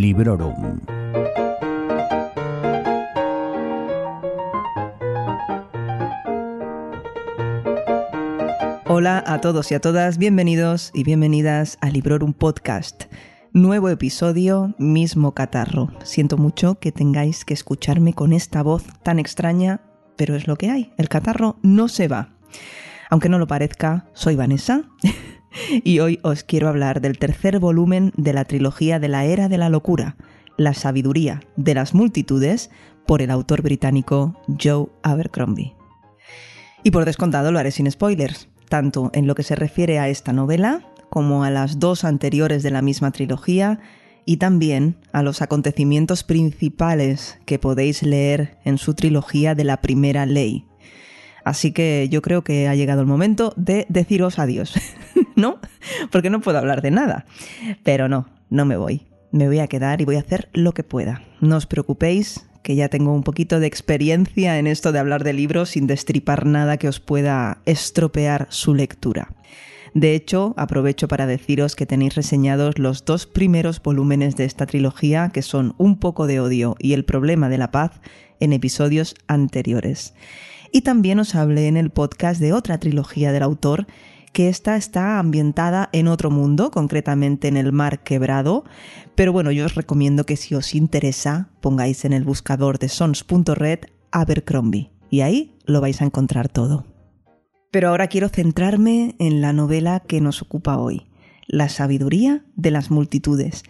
[0.00, 0.80] Librorum.
[8.86, 13.12] Hola a todos y a todas, bienvenidos y bienvenidas a Librorum Podcast.
[13.52, 15.90] Nuevo episodio, mismo catarro.
[16.02, 19.82] Siento mucho que tengáis que escucharme con esta voz tan extraña,
[20.16, 20.94] pero es lo que hay.
[20.96, 22.30] El catarro no se va.
[23.10, 24.84] Aunque no lo parezca, soy Vanessa
[25.84, 29.58] y hoy os quiero hablar del tercer volumen de la trilogía de la Era de
[29.58, 30.16] la Locura,
[30.56, 32.70] La Sabiduría de las Multitudes,
[33.06, 35.74] por el autor británico Joe Abercrombie.
[36.82, 40.32] Y por descontado lo haré sin spoilers, tanto en lo que se refiere a esta
[40.32, 43.80] novela como a las dos anteriores de la misma trilogía
[44.24, 50.24] y también a los acontecimientos principales que podéis leer en su trilogía de la primera
[50.24, 50.69] ley.
[51.44, 54.74] Así que yo creo que ha llegado el momento de deciros adiós,
[55.36, 55.58] ¿no?
[56.10, 57.26] Porque no puedo hablar de nada.
[57.82, 59.06] Pero no, no me voy.
[59.32, 61.22] Me voy a quedar y voy a hacer lo que pueda.
[61.40, 65.32] No os preocupéis, que ya tengo un poquito de experiencia en esto de hablar de
[65.32, 69.32] libros sin destripar nada que os pueda estropear su lectura.
[69.94, 75.30] De hecho, aprovecho para deciros que tenéis reseñados los dos primeros volúmenes de esta trilogía,
[75.32, 78.00] que son Un poco de odio y El problema de la paz,
[78.38, 80.14] en episodios anteriores.
[80.72, 83.86] Y también os hablé en el podcast de otra trilogía del autor,
[84.32, 88.64] que esta está ambientada en otro mundo, concretamente en el mar quebrado,
[89.16, 93.80] pero bueno, yo os recomiendo que si os interesa pongáis en el buscador de sons.red
[94.12, 96.86] Abercrombie y ahí lo vais a encontrar todo.
[97.70, 101.08] Pero ahora quiero centrarme en la novela que nos ocupa hoy,
[101.46, 103.64] La sabiduría de las multitudes.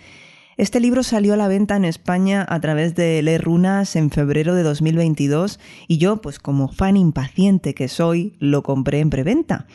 [0.61, 4.55] Este libro salió a la venta en España a través de Le Runas en febrero
[4.55, 5.59] de 2022
[5.89, 9.67] y yo, pues como fan impaciente que soy, lo compré en preventa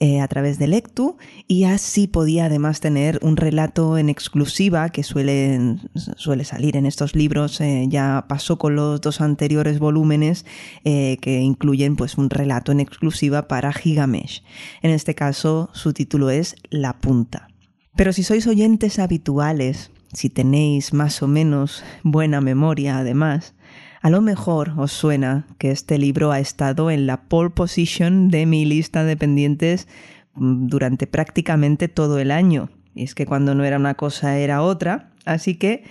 [0.00, 1.16] eh, a través de Lectu
[1.46, 5.76] y así podía además tener un relato en exclusiva que suele,
[6.16, 7.60] suele salir en estos libros.
[7.60, 10.44] Eh, ya pasó con los dos anteriores volúmenes
[10.82, 14.42] eh, que incluyen pues un relato en exclusiva para Gigamesh.
[14.82, 17.46] En este caso su título es La punta.
[17.94, 23.54] Pero si sois oyentes habituales si tenéis más o menos buena memoria además,
[24.02, 28.46] a lo mejor os suena que este libro ha estado en la pole position de
[28.46, 29.86] mi lista de pendientes
[30.34, 32.70] mm, durante prácticamente todo el año.
[32.94, 35.12] Y es que cuando no era una cosa era otra.
[35.24, 35.84] Así que,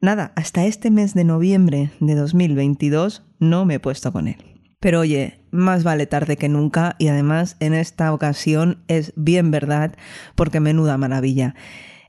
[0.00, 4.36] nada, hasta este mes de noviembre de 2022 no me he puesto con él.
[4.80, 9.94] Pero oye, más vale tarde que nunca y además en esta ocasión es bien verdad
[10.36, 11.56] porque menuda maravilla.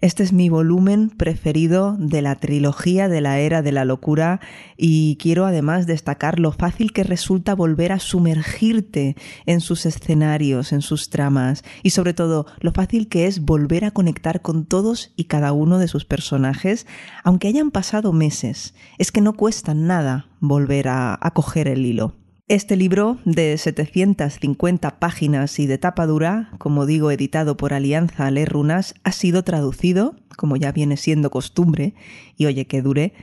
[0.01, 4.39] Este es mi volumen preferido de la trilogía de la era de la locura
[4.77, 10.81] y quiero además destacar lo fácil que resulta volver a sumergirte en sus escenarios, en
[10.81, 15.25] sus tramas y sobre todo lo fácil que es volver a conectar con todos y
[15.25, 16.87] cada uno de sus personajes,
[17.25, 18.75] aunque hayan pasado meses.
[18.99, 22.15] Es que no cuesta nada volver a, a coger el hilo.
[22.49, 28.43] Este libro, de 750 páginas y de tapa dura, como digo, editado por Alianza Le
[28.45, 31.93] Runas, ha sido traducido, como ya viene siendo costumbre,
[32.37, 33.13] y oye que dure,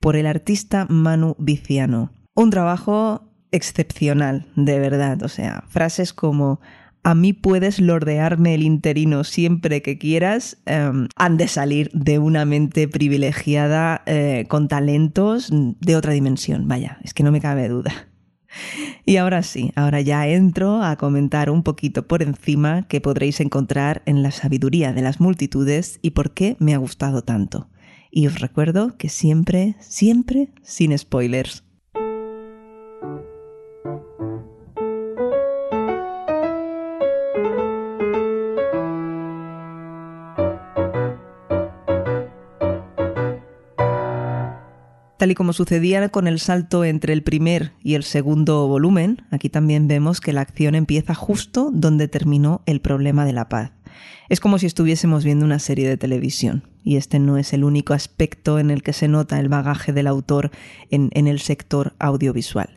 [0.00, 2.12] por el artista Manu Viciano.
[2.34, 5.22] Un trabajo excepcional, de verdad.
[5.22, 6.58] O sea, frases como
[7.02, 12.46] a mí puedes lordearme el interino siempre que quieras, em, han de salir de una
[12.46, 16.68] mente privilegiada eh, con talentos de otra dimensión.
[16.68, 18.08] Vaya, es que no me cabe duda.
[19.04, 24.02] Y ahora sí, ahora ya entro a comentar un poquito por encima que podréis encontrar
[24.06, 27.68] en la sabiduría de las multitudes y por qué me ha gustado tanto.
[28.10, 31.64] Y os recuerdo que siempre, siempre sin spoilers.
[45.22, 49.48] Tal y como sucedía con el salto entre el primer y el segundo volumen, aquí
[49.48, 53.70] también vemos que la acción empieza justo donde terminó el problema de la paz.
[54.28, 57.94] Es como si estuviésemos viendo una serie de televisión, y este no es el único
[57.94, 60.50] aspecto en el que se nota el bagaje del autor
[60.90, 62.76] en, en el sector audiovisual.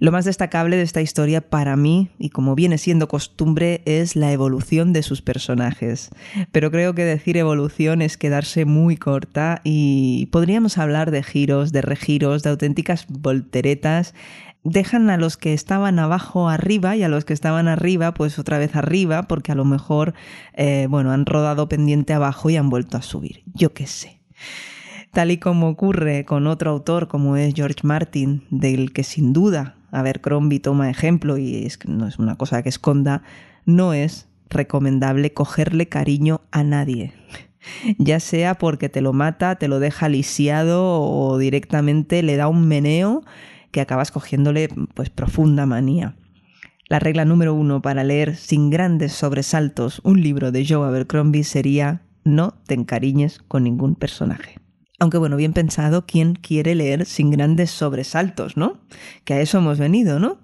[0.00, 4.32] Lo más destacable de esta historia para mí, y como viene siendo costumbre, es la
[4.32, 6.10] evolución de sus personajes.
[6.50, 11.82] Pero creo que decir evolución es quedarse muy corta y podríamos hablar de giros, de
[11.82, 14.14] regiros, de auténticas volteretas.
[14.64, 18.58] Dejan a los que estaban abajo arriba y a los que estaban arriba pues otra
[18.58, 20.14] vez arriba porque a lo mejor,
[20.54, 23.44] eh, bueno, han rodado pendiente abajo y han vuelto a subir.
[23.54, 24.20] Yo qué sé
[25.14, 29.76] tal y como ocurre con otro autor como es George Martin, del que sin duda
[29.92, 33.22] Abercrombie toma ejemplo y es no es una cosa que esconda,
[33.64, 37.12] no es recomendable cogerle cariño a nadie.
[37.98, 42.66] ya sea porque te lo mata, te lo deja lisiado o directamente le da un
[42.66, 43.22] meneo
[43.70, 46.16] que acabas cogiéndole pues profunda manía.
[46.88, 52.02] La regla número uno para leer sin grandes sobresaltos un libro de Joe Abercrombie sería
[52.24, 54.63] no te encariñes con ningún personaje.
[55.00, 58.78] Aunque bueno, bien pensado, ¿quién quiere leer sin grandes sobresaltos, no?
[59.24, 60.38] Que a eso hemos venido, ¿no?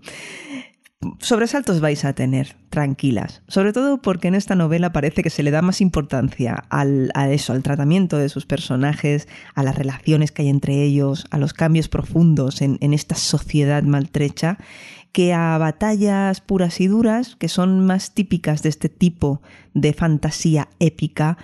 [1.18, 3.42] Sobresaltos vais a tener, tranquilas.
[3.48, 7.30] Sobre todo porque en esta novela parece que se le da más importancia al, a
[7.30, 11.54] eso, al tratamiento de sus personajes, a las relaciones que hay entre ellos, a los
[11.54, 14.58] cambios profundos en, en esta sociedad maltrecha,
[15.12, 19.40] que a batallas puras y duras, que son más típicas de este tipo
[19.72, 21.38] de fantasía épica,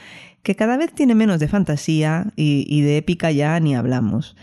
[0.46, 4.37] que cada vez tiene menos de fantasía y, de épica ya ni hablamos.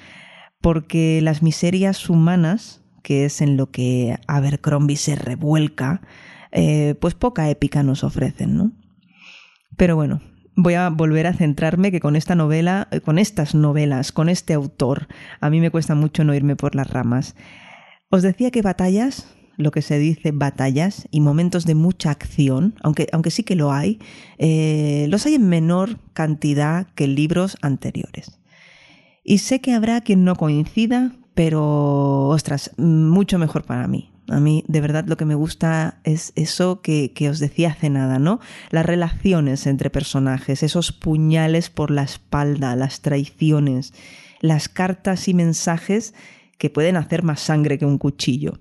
[0.59, 6.01] Porque las miserias humanas que es en lo que Abercrombie se revuelca,
[6.51, 8.73] eh, pues poca épica nos ofrecen, ¿no?
[9.77, 10.21] Pero bueno,
[10.57, 14.53] voy a volver a centrarme que con esta novela, eh, con estas novelas, con este
[14.53, 15.07] autor,
[15.39, 17.35] a mí me cuesta mucho no irme por las ramas.
[18.09, 23.07] Os decía que batallas, lo que se dice batallas y momentos de mucha acción, aunque,
[23.11, 23.99] aunque sí que lo hay,
[24.37, 28.39] eh, los hay en menor cantidad que libros anteriores.
[29.23, 34.11] Y sé que habrá quien no coincida, pero, ostras, mucho mejor para mí.
[34.29, 37.89] A mí, de verdad, lo que me gusta es eso que, que, os decía hace
[37.89, 38.39] nada, ¿no?
[38.69, 43.93] Las relaciones entre personajes, esos puñales por la espalda, las traiciones,
[44.39, 46.13] las cartas y mensajes
[46.57, 48.59] que pueden hacer más sangre que un cuchillo.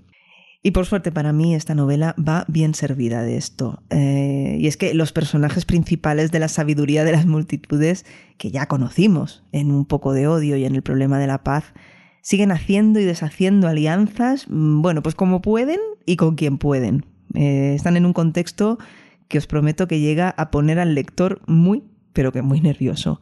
[0.65, 3.83] Y por suerte para mí esta novela va bien servida de esto.
[3.89, 8.05] Eh, y es que los personajes principales de la sabiduría de las multitudes,
[8.37, 11.73] que ya conocimos en un poco de odio y en el problema de la paz,
[12.21, 17.05] siguen haciendo y deshaciendo alianzas, mm, bueno, pues como pueden y con quien pueden.
[17.33, 18.79] Eh, están en un contexto
[19.27, 21.83] que os prometo que llega a poner al lector muy,
[22.13, 23.19] pero que muy nervioso.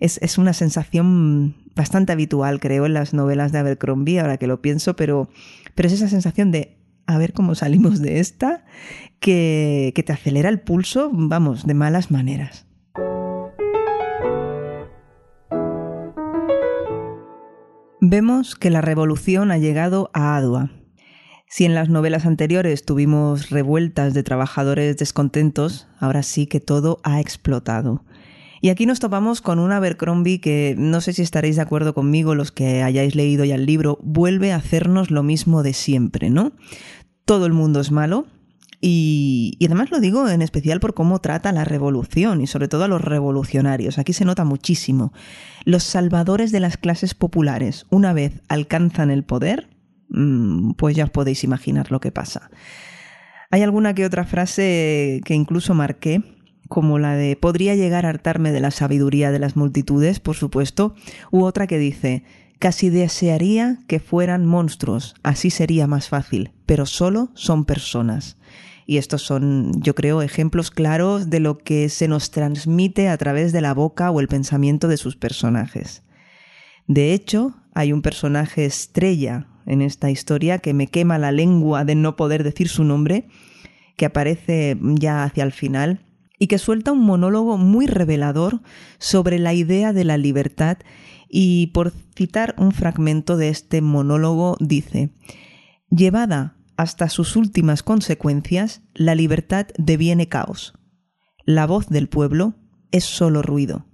[0.00, 4.60] Es, es, una sensación bastante habitual, creo, en las novelas de Abercrombie, ahora que lo
[4.60, 5.28] pienso, pero,
[5.74, 6.79] pero es esa sensación de
[7.14, 8.64] a ver cómo salimos de esta,
[9.20, 12.66] que, que te acelera el pulso, vamos, de malas maneras.
[18.00, 20.70] Vemos que la revolución ha llegado a Adua.
[21.46, 27.20] Si en las novelas anteriores tuvimos revueltas de trabajadores descontentos, ahora sí que todo ha
[27.20, 28.04] explotado.
[28.62, 32.34] Y aquí nos topamos con un Abercrombie que, no sé si estaréis de acuerdo conmigo
[32.34, 36.52] los que hayáis leído ya el libro, vuelve a hacernos lo mismo de siempre, ¿no?
[37.30, 38.26] Todo el mundo es malo,
[38.80, 42.88] y, además lo digo en especial por cómo trata la revolución y sobre todo a
[42.88, 43.98] los revolucionarios.
[43.98, 45.12] Aquí se nota muchísimo.
[45.64, 49.68] Los salvadores de las clases populares, una vez alcanzan el poder,
[50.08, 52.50] mm, pues ya os podéis imaginar lo que pasa.
[53.52, 56.24] Hay alguna que otra frase que incluso marqué,
[56.68, 60.96] como la de podría llegar a hartarme de la sabiduría de las multitudes, por supuesto,
[61.30, 62.24] u otra que dice
[62.60, 68.36] casi desearía que fueran monstruos, así sería más fácil, pero solo son personas.
[68.86, 73.52] Y estos son, yo creo, ejemplos claros de lo que se nos transmite a través
[73.52, 76.02] de la boca o el pensamiento de sus personajes.
[76.86, 81.94] De hecho, hay un personaje estrella en esta historia que me quema la lengua de
[81.94, 83.28] no poder decir su nombre,
[83.96, 86.04] que aparece ya hacia el final
[86.40, 88.62] y que suelta un monólogo muy revelador
[88.98, 90.78] sobre la idea de la libertad
[91.28, 95.10] y por citar un fragmento de este monólogo dice,
[95.90, 100.72] llevada hasta sus últimas consecuencias, la libertad deviene caos.
[101.44, 102.54] La voz del pueblo
[102.90, 103.86] es solo ruido.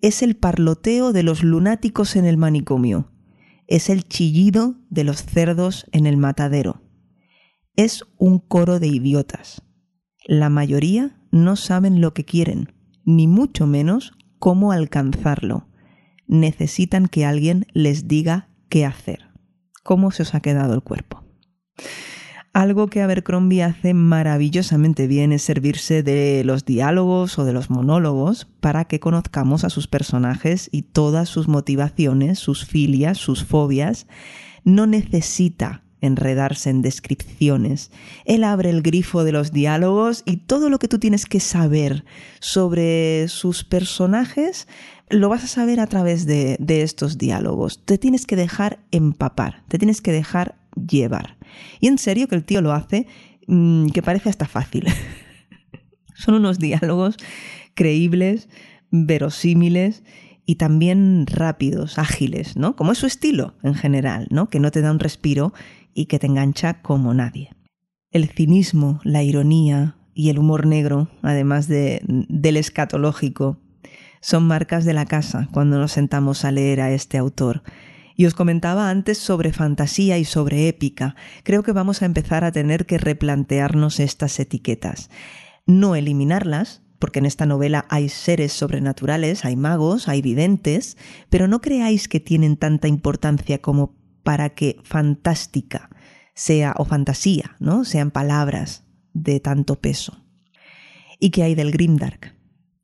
[0.00, 3.12] Es el parloteo de los lunáticos en el manicomio.
[3.66, 6.80] Es el chillido de los cerdos en el matadero.
[7.76, 9.62] Es un coro de idiotas.
[10.26, 12.72] La mayoría no saben lo que quieren,
[13.04, 15.66] ni mucho menos cómo alcanzarlo.
[16.28, 19.30] Necesitan que alguien les diga qué hacer.
[19.82, 21.24] ¿Cómo se os ha quedado el cuerpo?
[22.52, 28.46] Algo que Abercrombie hace maravillosamente bien es servirse de los diálogos o de los monólogos
[28.60, 34.06] para que conozcamos a sus personajes y todas sus motivaciones, sus filias, sus fobias.
[34.62, 37.90] No necesita enredarse en descripciones.
[38.24, 42.04] Él abre el grifo de los diálogos y todo lo que tú tienes que saber
[42.40, 44.68] sobre sus personajes
[45.10, 47.84] lo vas a saber a través de, de estos diálogos.
[47.84, 51.36] Te tienes que dejar empapar, te tienes que dejar llevar.
[51.80, 53.06] Y en serio que el tío lo hace,
[53.46, 54.86] mm, que parece hasta fácil.
[56.14, 57.16] Son unos diálogos
[57.74, 58.48] creíbles,
[58.90, 60.02] verosímiles
[60.46, 62.76] y también rápidos, ágiles, ¿no?
[62.76, 64.48] Como es su estilo en general, ¿no?
[64.48, 65.52] Que no te da un respiro
[65.94, 67.50] y que te engancha como nadie.
[68.10, 73.58] El cinismo, la ironía y el humor negro, además de, del escatológico,
[74.20, 77.62] son marcas de la casa cuando nos sentamos a leer a este autor.
[78.16, 81.16] Y os comentaba antes sobre fantasía y sobre épica.
[81.42, 85.10] Creo que vamos a empezar a tener que replantearnos estas etiquetas.
[85.66, 90.96] No eliminarlas, porque en esta novela hay seres sobrenaturales, hay magos, hay videntes,
[91.28, 95.90] pero no creáis que tienen tanta importancia como para que fantástica
[96.34, 97.84] sea o fantasía, ¿no?
[97.84, 100.24] Sean palabras de tanto peso.
[101.20, 102.34] ¿Y qué hay del Grimdark?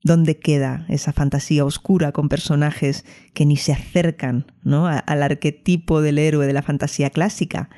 [0.02, 3.04] ¿Dónde queda esa fantasía oscura con personajes
[3.35, 4.87] que ni se acercan ¿no?
[4.87, 7.68] al arquetipo del héroe de la fantasía clásica?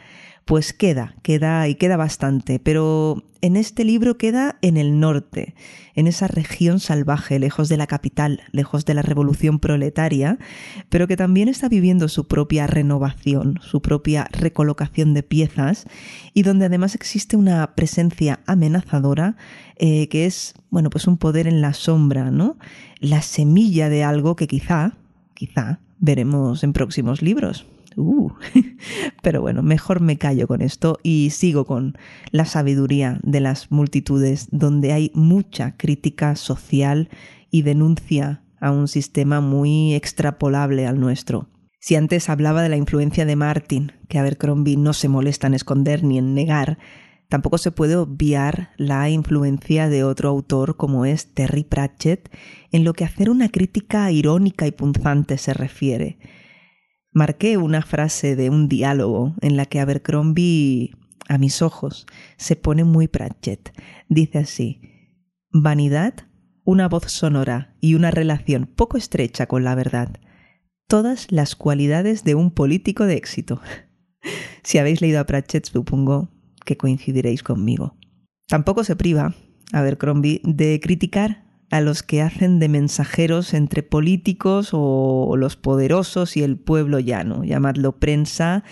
[0.44, 5.54] Pues queda, queda y queda bastante, pero en este libro queda en el norte,
[5.94, 10.38] en esa región salvaje, lejos de la capital, lejos de la revolución proletaria,
[10.88, 15.86] pero que también está viviendo su propia renovación, su propia recolocación de piezas
[16.34, 19.36] y donde además existe una presencia amenazadora
[19.76, 22.56] eh, que es, bueno, pues un poder en la sombra, ¿no?
[23.00, 24.94] La semilla de algo que quizá,
[25.34, 27.66] quizá veremos en próximos libros.
[27.96, 28.30] Uh.
[29.22, 31.96] Pero bueno, mejor me callo con esto y sigo con
[32.30, 37.08] la sabiduría de las multitudes, donde hay mucha crítica social
[37.50, 41.48] y denuncia a un sistema muy extrapolable al nuestro.
[41.80, 46.04] Si antes hablaba de la influencia de Martin, que Abercrombie no se molesta en esconder
[46.04, 46.78] ni en negar,
[47.28, 52.30] tampoco se puede obviar la influencia de otro autor como es Terry Pratchett
[52.70, 56.18] en lo que hacer una crítica irónica y punzante se refiere
[57.12, 60.96] marqué una frase de un diálogo en la que Abercrombie,
[61.28, 63.72] a mis ojos, se pone muy Pratchett.
[64.08, 64.80] Dice así,
[65.50, 66.14] vanidad,
[66.64, 70.20] una voz sonora y una relación poco estrecha con la verdad.
[70.88, 73.60] Todas las cualidades de un político de éxito.
[74.62, 76.30] si habéis leído a Pratchett, supongo
[76.64, 77.96] que coincidiréis conmigo.
[78.48, 79.34] Tampoco se priva
[79.72, 86.42] Abercrombie de criticar a los que hacen de mensajeros entre políticos o los poderosos y
[86.42, 87.44] el pueblo llano.
[87.44, 88.62] Llamadlo prensa,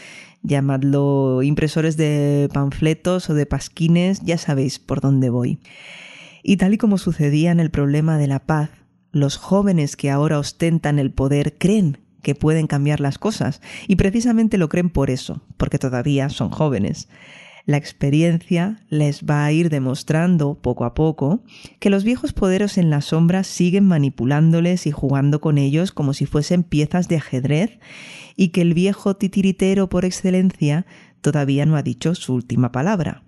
[0.42, 5.60] llamadlo impresores de panfletos o de pasquines, ya sabéis por dónde voy.
[6.42, 8.68] Y tal y como sucedía en el problema de la paz,
[9.12, 14.58] los jóvenes que ahora ostentan el poder creen que pueden cambiar las cosas, y precisamente
[14.58, 17.08] lo creen por eso, porque todavía son jóvenes.
[17.70, 21.44] La experiencia les va a ir demostrando poco a poco
[21.78, 26.26] que los viejos poderes en la sombra siguen manipulándoles y jugando con ellos como si
[26.26, 27.78] fuesen piezas de ajedrez
[28.34, 30.84] y que el viejo titiritero por excelencia
[31.20, 33.22] todavía no ha dicho su última palabra.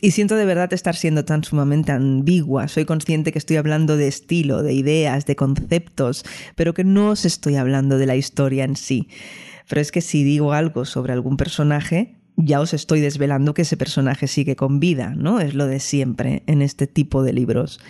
[0.00, 2.68] Y siento de verdad estar siendo tan sumamente ambigua.
[2.68, 7.24] Soy consciente que estoy hablando de estilo, de ideas, de conceptos, pero que no os
[7.24, 9.08] estoy hablando de la historia en sí.
[9.68, 13.76] Pero es que si digo algo sobre algún personaje, ya os estoy desvelando que ese
[13.76, 15.40] personaje sigue con vida, ¿no?
[15.40, 17.80] Es lo de siempre en este tipo de libros.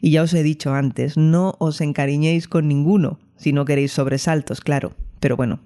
[0.00, 4.60] Y ya os he dicho antes, no os encariñéis con ninguno, si no queréis sobresaltos,
[4.60, 4.94] claro.
[5.20, 5.60] Pero bueno,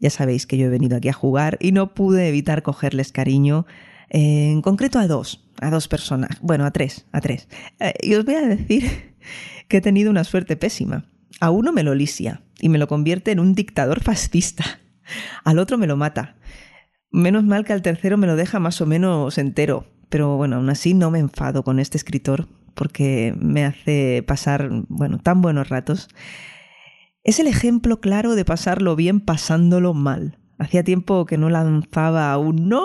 [0.00, 3.66] ya sabéis que yo he venido aquí a jugar y no pude evitar cogerles cariño,
[4.08, 7.48] eh, en concreto a dos, a dos personas, bueno, a tres, a tres.
[7.80, 9.14] Eh, y os voy a decir
[9.68, 11.04] que he tenido una suerte pésima.
[11.40, 14.64] A uno me lo lisia y me lo convierte en un dictador fascista.
[15.44, 16.36] Al otro me lo mata
[17.10, 20.68] Menos mal que al tercero me lo deja más o menos entero, pero bueno, aún
[20.68, 26.08] así no me enfado con este escritor porque me hace pasar, bueno, tan buenos ratos.
[27.24, 30.38] Es el ejemplo claro de pasarlo bien pasándolo mal.
[30.58, 32.84] Hacía tiempo que no lanzaba un no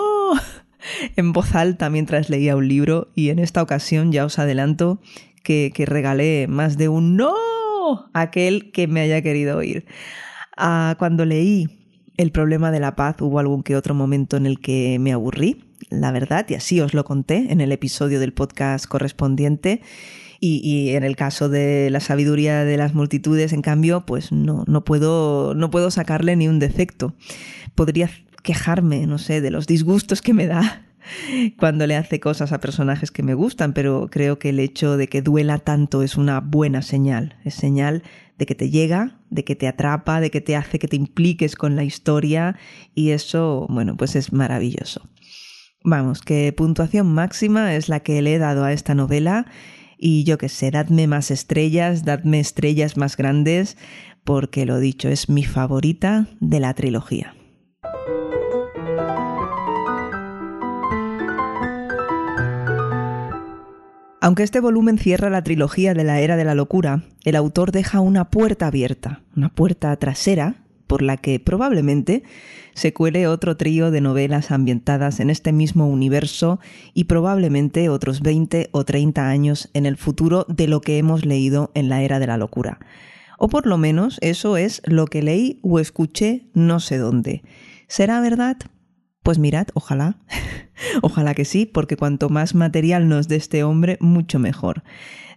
[1.16, 5.00] en voz alta mientras leía un libro y en esta ocasión ya os adelanto
[5.42, 7.34] que, que regalé más de un no
[8.12, 9.86] a aquel que me haya querido oír.
[10.56, 11.83] Ah, cuando leí
[12.16, 15.64] el problema de la paz hubo algún que otro momento en el que me aburrí,
[15.90, 19.82] la verdad, y así os lo conté en el episodio del podcast correspondiente.
[20.46, 24.84] Y, en el caso de la sabiduría de las multitudes, en cambio, pues no, no,
[24.84, 27.14] puedo, no puedo sacarle ni un defecto.
[27.74, 28.10] Podría
[28.42, 30.84] quejarme, no sé, de los disgustos que me da
[31.58, 35.08] cuando le hace cosas a personajes que me gustan, pero creo que el hecho de
[35.08, 37.36] que duela tanto es una buena señal.
[37.44, 38.02] Es señal
[38.38, 41.56] de que te llega, de que te atrapa, de que te hace que te impliques
[41.56, 42.56] con la historia
[42.94, 45.08] y eso, bueno, pues es maravilloso.
[45.84, 49.46] Vamos, que puntuación máxima es la que le he dado a esta novela
[49.98, 53.76] y yo que sé, dadme más estrellas, dadme estrellas más grandes,
[54.24, 57.34] porque lo dicho, es mi favorita de la trilogía.
[64.24, 68.00] Aunque este volumen cierra la trilogía de la Era de la Locura, el autor deja
[68.00, 72.22] una puerta abierta, una puerta trasera, por la que probablemente
[72.72, 76.58] se cuele otro trío de novelas ambientadas en este mismo universo
[76.94, 81.70] y probablemente otros 20 o 30 años en el futuro de lo que hemos leído
[81.74, 82.78] en la Era de la Locura.
[83.38, 87.42] O por lo menos eso es lo que leí o escuché no sé dónde.
[87.88, 88.56] ¿Será verdad?
[89.24, 90.18] Pues mirad, ojalá,
[91.02, 94.84] ojalá que sí, porque cuanto más material nos dé este hombre, mucho mejor.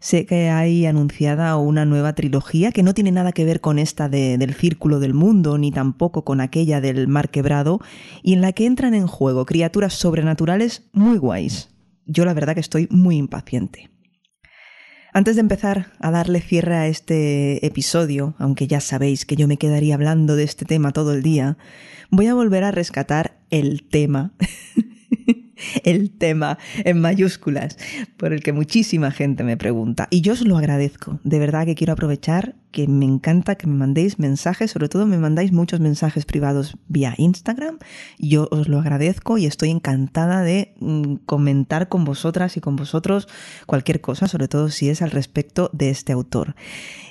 [0.02, 4.10] Sé que hay anunciada una nueva trilogía que no tiene nada que ver con esta
[4.10, 7.80] del Círculo del Mundo, ni tampoco con aquella del Mar Quebrado,
[8.24, 11.70] y en la que entran en juego criaturas sobrenaturales muy guays.
[12.06, 13.90] Yo la verdad que estoy muy impaciente.
[15.14, 19.56] Antes de empezar a darle cierre a este episodio, aunque ya sabéis que yo me
[19.56, 21.58] quedaría hablando de este tema todo el día,
[22.12, 24.34] voy a volver a rescatar el tema
[25.84, 27.78] el tema en mayúsculas,
[28.18, 30.08] por el que muchísima gente me pregunta.
[30.10, 31.20] Y yo os lo agradezco.
[31.24, 35.18] De verdad que quiero aprovechar que me encanta que me mandéis mensajes, sobre todo me
[35.18, 37.80] mandáis muchos mensajes privados vía Instagram.
[38.20, 43.28] Yo os lo agradezco y estoy encantada de mm, comentar con vosotras y con vosotros
[43.66, 46.56] cualquier cosa, sobre todo si es al respecto de este autor.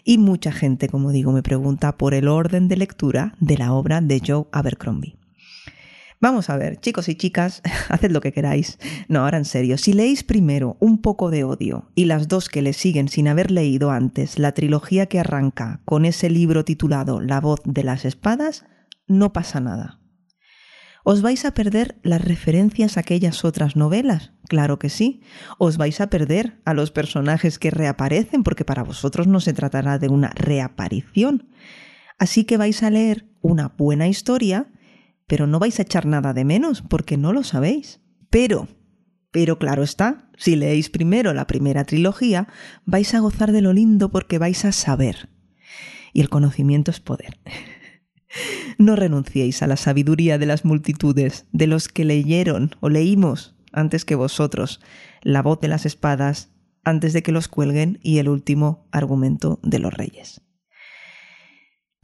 [0.04, 4.00] Y mucha gente, como digo, me pregunta por el orden de lectura de la obra
[4.00, 5.16] de Joe Abercrombie.
[6.26, 8.80] Vamos a ver, chicos y chicas, haced lo que queráis.
[9.06, 12.62] No, ahora en serio, si leéis primero un poco de odio y las dos que
[12.62, 17.40] le siguen sin haber leído antes la trilogía que arranca con ese libro titulado La
[17.40, 18.64] voz de las espadas,
[19.06, 20.00] no pasa nada.
[21.04, 24.32] ¿Os vais a perder las referencias a aquellas otras novelas?
[24.48, 25.22] Claro que sí.
[25.58, 30.00] Os vais a perder a los personajes que reaparecen porque para vosotros no se tratará
[30.00, 31.48] de una reaparición.
[32.18, 34.72] Así que vais a leer una buena historia
[35.26, 38.00] pero no vais a echar nada de menos porque no lo sabéis.
[38.30, 38.68] Pero,
[39.30, 42.48] pero claro está, si leéis primero la primera trilogía,
[42.84, 45.28] vais a gozar de lo lindo porque vais a saber.
[46.12, 47.38] Y el conocimiento es poder.
[48.76, 54.04] No renunciéis a la sabiduría de las multitudes, de los que leyeron o leímos antes
[54.04, 54.80] que vosotros
[55.22, 56.50] la voz de las espadas
[56.84, 60.42] antes de que los cuelguen y el último argumento de los reyes.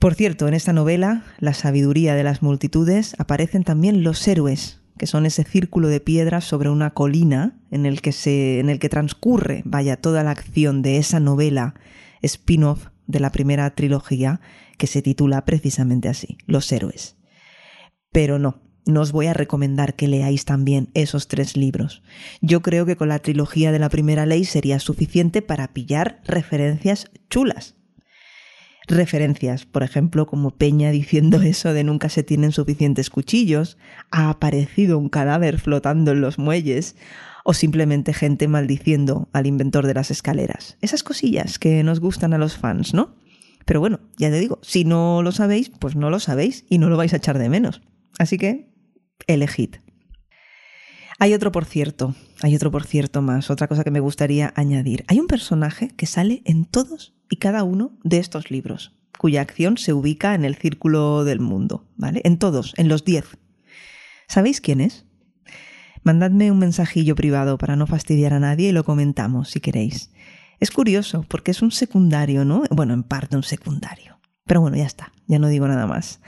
[0.03, 5.07] Por cierto, en esta novela, La sabiduría de las multitudes, aparecen también los héroes, que
[5.07, 8.89] son ese círculo de piedras sobre una colina en el que se en el que
[8.89, 11.77] transcurre, vaya, toda la acción de esa novela
[12.21, 14.41] spin-off de la primera trilogía
[14.77, 17.17] que se titula precisamente así, Los héroes.
[18.11, 22.03] Pero no, no os voy a recomendar que leáis también esos tres libros.
[22.41, 27.09] Yo creo que con la trilogía de la primera ley sería suficiente para pillar referencias
[27.31, 27.77] chulas
[28.87, 33.79] referencias, por ejemplo, como Peña diciendo eso de nunca se tienen suficientes cuchillos,
[34.11, 36.97] ha aparecido un cadáver flotando en los muelles,
[37.45, 40.77] o simplemente gente maldiciendo al inventor de las escaleras.
[40.81, 43.17] Esas cosillas que nos gustan a los fans, ¿no?
[43.65, 46.89] Pero bueno, ya te digo, si no lo sabéis, pues no lo sabéis y no
[46.89, 47.83] lo vais a echar de menos.
[48.19, 48.73] Así que,
[49.27, 49.77] elegid.
[51.19, 55.05] Hay otro por cierto, hay otro por cierto más, otra cosa que me gustaría añadir.
[55.07, 59.79] Hay un personaje que sale en todos y cada uno de estos libros, cuya acción
[59.79, 62.21] se ubica en el círculo del mundo, ¿vale?
[62.25, 63.25] En todos, en los diez.
[64.29, 65.07] ¿Sabéis quién es?
[66.03, 70.13] Mandadme un mensajillo privado para no fastidiar a nadie y lo comentamos si queréis.
[70.61, 72.65] Es curioso porque es un secundario, ¿no?
[72.71, 74.21] Bueno, en parte un secundario.
[74.45, 76.21] Pero bueno, ya está, ya no digo nada más.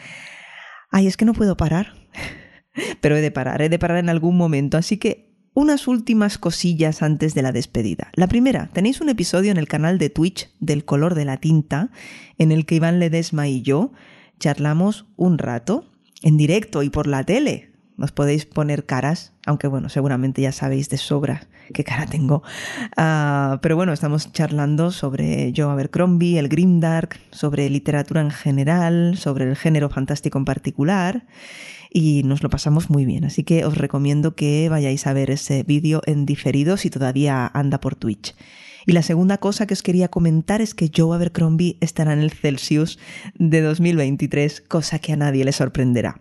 [0.91, 1.93] Ay, es que no puedo parar.
[3.03, 4.79] Pero he de parar, he de parar en algún momento.
[4.79, 8.11] Así que unas últimas cosillas antes de la despedida.
[8.15, 11.91] La primera, tenéis un episodio en el canal de Twitch del color de la tinta,
[12.39, 13.93] en el que Iván Ledesma y yo
[14.41, 15.87] charlamos un rato,
[16.23, 17.71] en directo y por la tele.
[17.97, 22.43] Nos podéis poner caras, aunque bueno, seguramente ya sabéis de sobra qué cara tengo.
[22.97, 29.49] Ah, pero bueno, estamos charlando sobre Joe Abercrombie, el Grimdark, sobre literatura en general, sobre
[29.49, 31.25] el género fantástico en particular
[31.95, 33.25] y nos lo pasamos muy bien.
[33.25, 37.81] Así que os recomiendo que vayáis a ver ese vídeo en diferido si todavía anda
[37.81, 38.35] por Twitch.
[38.85, 42.33] Y la segunda cosa que os quería comentar es que Joe Abercrombie estará en el
[42.33, 42.99] Celsius
[43.37, 46.21] de 2023, cosa que a nadie le sorprenderá.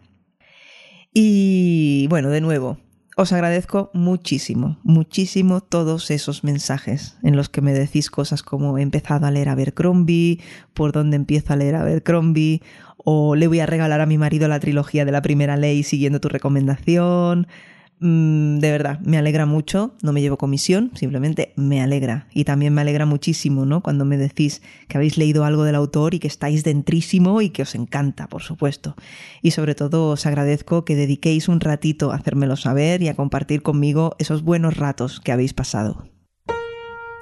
[1.11, 2.77] Y bueno, de nuevo,
[3.15, 8.81] os agradezco muchísimo, muchísimo todos esos mensajes en los que me decís cosas como he
[8.81, 10.39] empezado a leer Abercrombie,
[10.73, 12.61] por dónde empiezo a leer Abercrombie,
[12.97, 16.19] o le voy a regalar a mi marido la trilogía de la primera ley siguiendo
[16.19, 17.47] tu recomendación.
[17.99, 22.27] Mm, de verdad, me alegra mucho, no me llevo comisión, simplemente me alegra.
[22.33, 23.81] Y también me alegra muchísimo, ¿no?
[23.81, 27.61] Cuando me decís que habéis leído algo del autor y que estáis dentrísimo y que
[27.61, 28.95] os encanta, por supuesto.
[29.41, 33.61] Y sobre todo os agradezco que dediquéis un ratito a hacérmelo saber y a compartir
[33.61, 36.09] conmigo esos buenos ratos que habéis pasado.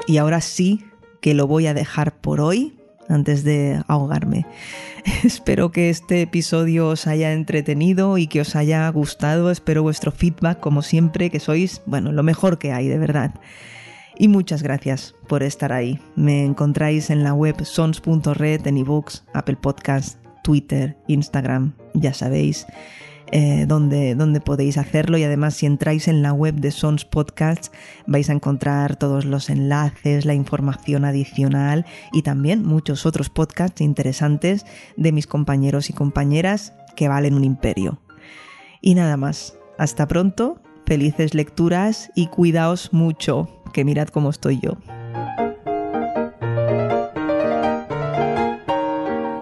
[0.08, 0.84] Y ahora sí
[1.22, 4.46] que lo voy a dejar por hoy, antes de ahogarme.
[5.24, 9.52] Espero que este episodio os haya entretenido y que os haya gustado.
[9.52, 13.34] Espero vuestro feedback, como siempre, que sois, bueno, lo mejor que hay, de verdad.
[14.18, 16.00] Y muchas gracias por estar ahí.
[16.16, 22.68] Me encontráis en la web sons.red, en ebooks, Apple Podcast, Twitter, Instagram, ya sabéis.
[23.34, 27.72] Eh, donde, donde, podéis hacerlo y además si entráis en la web de Sons Podcasts
[28.06, 34.66] vais a encontrar todos los enlaces, la información adicional y también muchos otros podcasts interesantes
[34.98, 38.02] de mis compañeros y compañeras que valen un imperio.
[38.82, 44.78] Y nada más, hasta pronto, felices lecturas y cuidaos mucho, que mirad cómo estoy yo.